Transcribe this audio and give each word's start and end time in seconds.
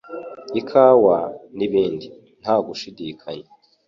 ikawa, 0.59 1.17
n’ibindi. 1.57 2.07
Nta 2.41 2.55
gushidikanya 2.65 3.47